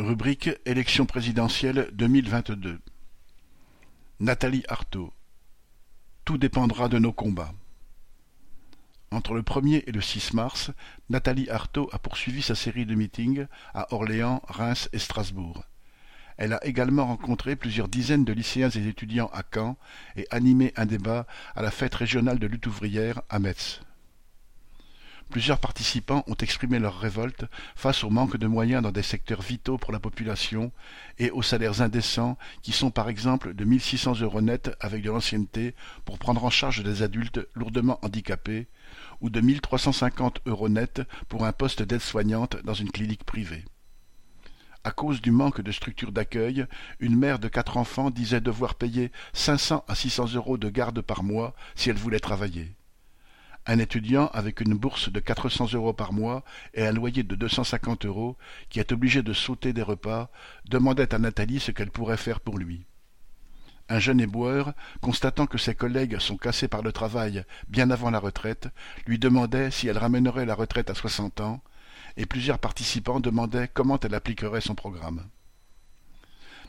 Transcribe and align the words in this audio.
Rubrique 0.00 0.48
Élection 0.64 1.04
présidentielle 1.04 1.90
2022 1.92 2.80
Nathalie 4.18 4.64
Arthaud 4.66 5.12
Tout 6.24 6.38
dépendra 6.38 6.88
de 6.88 6.98
nos 6.98 7.12
combats. 7.12 7.52
Entre 9.10 9.34
le 9.34 9.42
1er 9.42 9.84
et 9.86 9.92
le 9.92 10.00
6 10.00 10.32
mars, 10.32 10.70
Nathalie 11.10 11.50
Arthaud 11.50 11.90
a 11.92 11.98
poursuivi 11.98 12.40
sa 12.40 12.54
série 12.54 12.86
de 12.86 12.94
meetings 12.94 13.46
à 13.74 13.92
Orléans, 13.92 14.40
Reims 14.48 14.88
et 14.94 14.98
Strasbourg. 14.98 15.64
Elle 16.38 16.54
a 16.54 16.64
également 16.64 17.04
rencontré 17.04 17.54
plusieurs 17.54 17.88
dizaines 17.88 18.24
de 18.24 18.32
lycéens 18.32 18.70
et 18.70 18.88
étudiants 18.88 19.30
à 19.34 19.42
Caen 19.54 19.76
et 20.16 20.26
animé 20.30 20.72
un 20.76 20.86
débat 20.86 21.26
à 21.54 21.60
la 21.60 21.70
fête 21.70 21.94
régionale 21.94 22.38
de 22.38 22.46
lutte 22.46 22.66
ouvrière 22.66 23.20
à 23.28 23.38
Metz. 23.38 23.82
Plusieurs 25.30 25.60
participants 25.60 26.24
ont 26.26 26.34
exprimé 26.34 26.80
leur 26.80 26.98
révolte 26.98 27.44
face 27.76 28.02
au 28.02 28.10
manque 28.10 28.36
de 28.36 28.48
moyens 28.48 28.82
dans 28.82 28.90
des 28.90 29.04
secteurs 29.04 29.42
vitaux 29.42 29.78
pour 29.78 29.92
la 29.92 30.00
population 30.00 30.72
et 31.20 31.30
aux 31.30 31.42
salaires 31.42 31.82
indécents 31.82 32.36
qui 32.62 32.72
sont 32.72 32.90
par 32.90 33.08
exemple 33.08 33.54
de 33.54 33.64
1600 33.64 34.22
euros 34.22 34.40
net 34.40 34.72
avec 34.80 35.04
de 35.04 35.10
l'ancienneté 35.10 35.76
pour 36.04 36.18
prendre 36.18 36.44
en 36.44 36.50
charge 36.50 36.82
des 36.82 37.04
adultes 37.04 37.46
lourdement 37.54 38.00
handicapés 38.02 38.66
ou 39.20 39.30
de 39.30 39.40
1350 39.40 40.40
euros 40.46 40.68
net 40.68 41.02
pour 41.28 41.46
un 41.46 41.52
poste 41.52 41.82
d'aide-soignante 41.82 42.56
dans 42.64 42.74
une 42.74 42.90
clinique 42.90 43.22
privée. 43.22 43.64
À 44.82 44.90
cause 44.90 45.20
du 45.20 45.30
manque 45.30 45.60
de 45.60 45.70
structures 45.70 46.10
d'accueil, 46.10 46.66
une 46.98 47.16
mère 47.16 47.38
de 47.38 47.46
quatre 47.46 47.76
enfants 47.76 48.10
disait 48.10 48.40
devoir 48.40 48.74
payer 48.74 49.12
500 49.34 49.84
à 49.86 49.94
600 49.94 50.34
euros 50.34 50.58
de 50.58 50.70
garde 50.70 51.02
par 51.02 51.22
mois 51.22 51.54
si 51.76 51.88
elle 51.88 51.96
voulait 51.96 52.18
travailler. 52.18 52.74
Un 53.70 53.78
étudiant 53.78 54.26
avec 54.32 54.60
une 54.62 54.74
bourse 54.74 55.12
de 55.12 55.20
400 55.20 55.74
euros 55.74 55.92
par 55.92 56.12
mois 56.12 56.42
et 56.74 56.84
un 56.84 56.90
loyer 56.90 57.22
de 57.22 57.36
250 57.36 58.04
euros, 58.04 58.36
qui 58.68 58.80
est 58.80 58.90
obligé 58.90 59.22
de 59.22 59.32
sauter 59.32 59.72
des 59.72 59.84
repas, 59.84 60.28
demandait 60.68 61.14
à 61.14 61.20
Nathalie 61.20 61.60
ce 61.60 61.70
qu'elle 61.70 61.92
pourrait 61.92 62.16
faire 62.16 62.40
pour 62.40 62.58
lui. 62.58 62.84
Un 63.88 64.00
jeune 64.00 64.20
éboueur, 64.20 64.72
constatant 65.00 65.46
que 65.46 65.56
ses 65.56 65.76
collègues 65.76 66.18
sont 66.18 66.36
cassés 66.36 66.66
par 66.66 66.82
le 66.82 66.90
travail 66.90 67.44
bien 67.68 67.92
avant 67.92 68.10
la 68.10 68.18
retraite, 68.18 68.66
lui 69.06 69.20
demandait 69.20 69.70
si 69.70 69.86
elle 69.86 69.98
ramènerait 69.98 70.46
la 70.46 70.56
retraite 70.56 70.90
à 70.90 70.96
soixante 70.96 71.40
ans, 71.40 71.62
et 72.16 72.26
plusieurs 72.26 72.58
participants 72.58 73.20
demandaient 73.20 73.70
comment 73.72 74.00
elle 74.00 74.16
appliquerait 74.16 74.62
son 74.62 74.74
programme. 74.74 75.28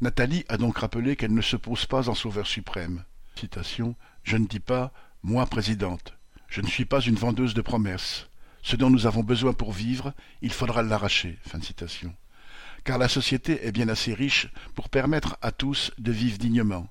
Nathalie 0.00 0.46
a 0.48 0.56
donc 0.56 0.78
rappelé 0.78 1.14
qu'elle 1.14 1.34
ne 1.34 1.42
se 1.42 1.56
pose 1.56 1.84
pas 1.84 2.08
en 2.08 2.14
sauveur 2.14 2.46
suprême. 2.46 3.04
Je 3.34 4.36
ne 4.38 4.46
dis 4.46 4.60
pas 4.60 4.94
moi 5.22 5.44
présidente. 5.44 6.16
Je 6.56 6.62
ne 6.62 6.68
suis 6.68 6.86
pas 6.86 7.00
une 7.00 7.16
vendeuse 7.16 7.52
de 7.52 7.60
promesses. 7.60 8.28
Ce 8.62 8.76
dont 8.76 8.88
nous 8.88 9.06
avons 9.06 9.22
besoin 9.22 9.52
pour 9.52 9.72
vivre, 9.72 10.14
il 10.40 10.50
faudra 10.50 10.82
l'arracher. 10.82 11.38
Car 12.82 12.96
la 12.96 13.08
société 13.08 13.66
est 13.66 13.72
bien 13.72 13.90
assez 13.90 14.14
riche 14.14 14.48
pour 14.74 14.88
permettre 14.88 15.36
à 15.42 15.52
tous 15.52 15.92
de 15.98 16.12
vivre 16.12 16.38
dignement. 16.38 16.88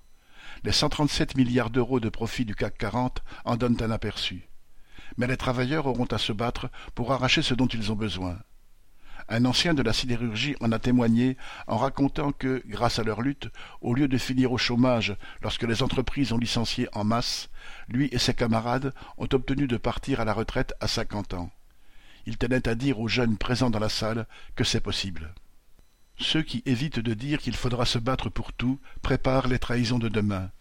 Les 0.63 0.71
cent 0.71 0.89
trente-sept 0.89 1.35
milliards 1.35 1.71
d'euros 1.71 1.99
de 1.99 2.09
profit 2.09 2.45
du 2.45 2.53
CAC 2.53 2.77
40 2.77 3.23
en 3.43 3.57
donnent 3.57 3.81
un 3.81 3.89
aperçu. 3.89 4.47
Mais 5.17 5.25
les 5.25 5.35
travailleurs 5.35 5.87
auront 5.87 6.05
à 6.05 6.19
se 6.19 6.31
battre 6.31 6.69
pour 6.93 7.11
arracher 7.11 7.41
ce 7.41 7.55
dont 7.55 7.65
ils 7.65 7.91
ont 7.91 7.95
besoin. 7.95 8.37
Un 9.27 9.45
ancien 9.45 9.73
de 9.73 9.81
la 9.81 9.91
sidérurgie 9.91 10.55
en 10.59 10.71
a 10.71 10.77
témoigné 10.77 11.35
en 11.65 11.77
racontant 11.77 12.31
que, 12.31 12.61
grâce 12.67 12.99
à 12.99 13.03
leur 13.03 13.21
lutte, 13.21 13.49
au 13.81 13.95
lieu 13.95 14.07
de 14.07 14.17
finir 14.19 14.51
au 14.51 14.57
chômage 14.57 15.15
lorsque 15.41 15.63
les 15.63 15.81
entreprises 15.81 16.31
ont 16.31 16.37
licencié 16.37 16.87
en 16.93 17.03
masse, 17.03 17.49
lui 17.87 18.07
et 18.11 18.19
ses 18.19 18.35
camarades 18.35 18.93
ont 19.17 19.27
obtenu 19.31 19.67
de 19.67 19.77
partir 19.77 20.19
à 20.19 20.25
la 20.25 20.33
retraite 20.33 20.75
à 20.79 20.87
cinquante 20.87 21.33
ans. 21.33 21.49
Il 22.27 22.37
tenait 22.37 22.67
à 22.67 22.75
dire 22.75 22.99
aux 22.99 23.07
jeunes 23.07 23.37
présents 23.37 23.71
dans 23.71 23.79
la 23.79 23.89
salle 23.89 24.27
que 24.55 24.63
c'est 24.63 24.79
possible. 24.79 25.33
Ceux 26.17 26.43
qui 26.43 26.61
évitent 26.65 26.99
de 26.99 27.13
dire 27.13 27.39
qu'il 27.39 27.55
faudra 27.55 27.85
se 27.85 27.97
battre 27.97 28.29
pour 28.29 28.53
tout 28.53 28.79
préparent 29.01 29.47
les 29.47 29.59
trahisons 29.59 29.99
de 29.99 30.07
demain. 30.07 30.51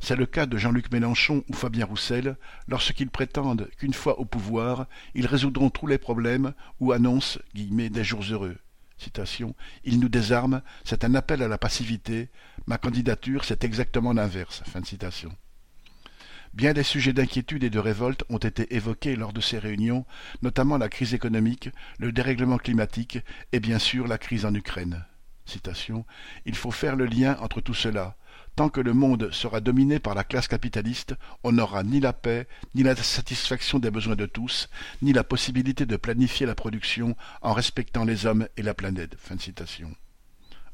C'est 0.00 0.16
le 0.16 0.26
cas 0.26 0.46
de 0.46 0.56
Jean-Luc 0.56 0.90
Mélenchon 0.90 1.44
ou 1.48 1.52
Fabien 1.52 1.84
Roussel 1.84 2.36
lorsqu'ils 2.68 3.10
prétendent 3.10 3.68
qu'une 3.76 3.92
fois 3.92 4.18
au 4.18 4.24
pouvoir, 4.24 4.86
ils 5.14 5.26
résoudront 5.26 5.70
tous 5.70 5.86
les 5.86 5.98
problèmes 5.98 6.54
ou 6.80 6.92
annoncent 6.92 7.38
des 7.54 8.04
jours 8.04 8.24
heureux. 8.30 8.56
Citation, 8.96 9.54
ils 9.84 10.00
nous 10.00 10.08
désarment, 10.08 10.62
c'est 10.84 11.04
un 11.04 11.14
appel 11.14 11.42
à 11.42 11.48
la 11.48 11.58
passivité. 11.58 12.28
Ma 12.66 12.78
candidature, 12.78 13.44
c'est 13.44 13.64
exactement 13.64 14.12
l'inverse. 14.12 14.62
Bien 16.52 16.72
des 16.72 16.82
sujets 16.82 17.12
d'inquiétude 17.12 17.62
et 17.62 17.70
de 17.70 17.78
révolte 17.78 18.24
ont 18.28 18.38
été 18.38 18.74
évoqués 18.74 19.16
lors 19.16 19.32
de 19.32 19.40
ces 19.40 19.58
réunions, 19.58 20.04
notamment 20.42 20.78
la 20.78 20.88
crise 20.88 21.14
économique, 21.14 21.70
le 21.98 22.10
dérèglement 22.10 22.58
climatique 22.58 23.18
et 23.52 23.60
bien 23.60 23.78
sûr 23.78 24.08
la 24.08 24.18
crise 24.18 24.44
en 24.44 24.54
Ukraine. 24.54 25.04
Il 26.44 26.54
faut 26.54 26.70
faire 26.70 26.96
le 26.96 27.06
lien 27.06 27.36
entre 27.40 27.60
tout 27.60 27.74
cela. 27.74 28.16
Tant 28.56 28.68
que 28.68 28.80
le 28.80 28.92
monde 28.92 29.30
sera 29.32 29.60
dominé 29.60 29.98
par 29.98 30.14
la 30.14 30.24
classe 30.24 30.48
capitaliste, 30.48 31.14
on 31.44 31.52
n'aura 31.52 31.82
ni 31.82 32.00
la 32.00 32.12
paix, 32.12 32.46
ni 32.74 32.82
la 32.82 32.94
satisfaction 32.96 33.78
des 33.78 33.90
besoins 33.90 34.16
de 34.16 34.26
tous, 34.26 34.68
ni 35.02 35.12
la 35.12 35.24
possibilité 35.24 35.86
de 35.86 35.96
planifier 35.96 36.46
la 36.46 36.54
production 36.54 37.16
en 37.42 37.52
respectant 37.52 38.04
les 38.04 38.26
hommes 38.26 38.48
et 38.56 38.62
la 38.62 38.74
planète. 38.74 39.16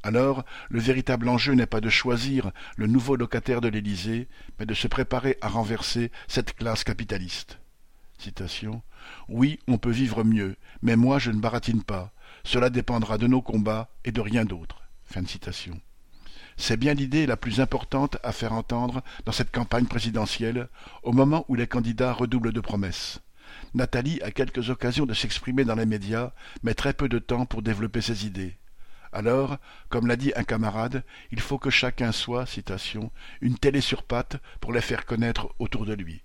Alors, 0.02 0.44
le 0.68 0.80
véritable 0.80 1.28
enjeu 1.28 1.54
n'est 1.54 1.66
pas 1.66 1.80
de 1.80 1.88
choisir 1.88 2.52
le 2.76 2.86
nouveau 2.86 3.16
locataire 3.16 3.60
de 3.60 3.68
l'Élysée, 3.68 4.28
mais 4.58 4.66
de 4.66 4.74
se 4.74 4.88
préparer 4.88 5.36
à 5.40 5.48
renverser 5.48 6.12
cette 6.28 6.54
classe 6.54 6.84
capitaliste. 6.84 7.58
Oui, 9.28 9.58
on 9.68 9.78
peut 9.78 9.90
vivre 9.90 10.24
mieux, 10.24 10.56
mais 10.82 10.96
moi 10.96 11.18
je 11.18 11.30
ne 11.30 11.40
baratine 11.40 11.82
pas. 11.82 12.12
Cela 12.44 12.70
dépendra 12.70 13.18
de 13.18 13.26
nos 13.26 13.42
combats 13.42 13.90
et 14.04 14.12
de 14.12 14.20
rien 14.20 14.44
d'autre. 14.44 14.82
C'est 16.56 16.76
bien 16.76 16.94
l'idée 16.94 17.26
la 17.26 17.36
plus 17.36 17.60
importante 17.60 18.16
à 18.22 18.32
faire 18.32 18.52
entendre 18.52 19.02
dans 19.24 19.32
cette 19.32 19.52
campagne 19.52 19.86
présidentielle, 19.86 20.68
au 21.02 21.12
moment 21.12 21.44
où 21.48 21.54
les 21.54 21.66
candidats 21.66 22.12
redoublent 22.12 22.52
de 22.52 22.60
promesses. 22.60 23.20
Nathalie 23.74 24.20
a 24.22 24.30
quelques 24.30 24.70
occasions 24.70 25.06
de 25.06 25.14
s'exprimer 25.14 25.64
dans 25.64 25.74
les 25.74 25.86
médias, 25.86 26.32
mais 26.62 26.74
très 26.74 26.94
peu 26.94 27.08
de 27.08 27.18
temps 27.18 27.46
pour 27.46 27.62
développer 27.62 28.00
ses 28.00 28.26
idées. 28.26 28.56
Alors, 29.12 29.58
comme 29.88 30.06
l'a 30.06 30.16
dit 30.16 30.32
un 30.36 30.44
camarade, 30.44 31.04
il 31.30 31.40
faut 31.40 31.58
que 31.58 31.70
chacun 31.70 32.12
soit, 32.12 32.46
citation, 32.46 33.10
une 33.40 33.58
télé 33.58 33.80
sur 33.80 34.02
pattes 34.02 34.36
pour 34.60 34.72
les 34.72 34.80
faire 34.80 35.06
connaître 35.06 35.54
autour 35.58 35.86
de 35.86 35.94
lui. 35.94 36.22